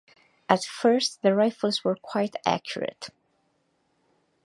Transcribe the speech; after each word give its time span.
At 0.49 0.63
first 0.63 1.21
the 1.21 1.35
rifles 1.35 1.83
were 1.83 1.95
quite 1.95 2.35
accurate. 2.43 3.09